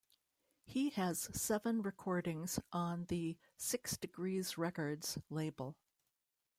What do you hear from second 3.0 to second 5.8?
the Six Degrees Records label.